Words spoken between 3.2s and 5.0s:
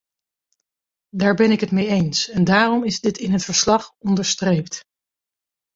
het verslag onderstreept.